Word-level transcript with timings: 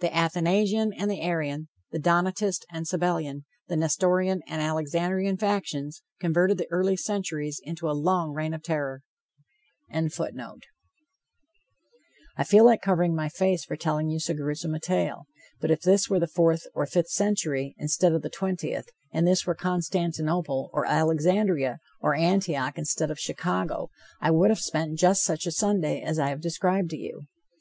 The 0.00 0.12
Athanasian 0.12 0.92
and 0.94 1.08
the 1.08 1.20
Arian, 1.20 1.68
the 1.92 2.00
Donatist 2.00 2.66
and 2.72 2.88
Sabellian, 2.88 3.44
the 3.68 3.76
Nestorian 3.76 4.40
and 4.48 4.60
Alexandrian 4.60 5.36
factions 5.36 6.02
converted 6.18 6.58
the 6.58 6.66
early 6.72 6.96
centuries 6.96 7.60
into 7.62 7.88
a 7.88 7.94
long 7.94 8.32
reign 8.32 8.52
of 8.52 8.64
terror.] 8.64 9.02
I 9.88 10.08
feel 12.44 12.64
like 12.64 12.82
covering 12.82 13.14
my 13.14 13.28
face 13.28 13.64
for 13.64 13.76
telling 13.76 14.10
you 14.10 14.18
so 14.18 14.34
grewsome 14.34 14.74
a 14.74 14.80
tale. 14.80 15.26
But 15.60 15.70
if 15.70 15.82
this 15.82 16.10
were 16.10 16.18
the 16.18 16.26
fourth 16.26 16.66
or 16.74 16.84
the 16.84 16.90
fifth 16.90 17.10
century, 17.10 17.76
instead 17.78 18.12
of 18.12 18.22
the 18.22 18.28
twentieth, 18.28 18.88
and 19.12 19.24
this 19.24 19.46
were 19.46 19.54
Constantinople, 19.54 20.70
or 20.72 20.84
Alexandria, 20.84 21.78
or 22.00 22.16
Antioch, 22.16 22.76
instead 22.76 23.12
of 23.12 23.20
Chicago, 23.20 23.88
I 24.20 24.32
would 24.32 24.50
have 24.50 24.58
spent 24.58 24.98
just 24.98 25.22
such 25.22 25.46
a 25.46 25.52
Sunday 25.52 26.02
as 26.02 26.18
I 26.18 26.30
have 26.30 26.40
described 26.40 26.90
to 26.90 26.96
you. 26.98 27.28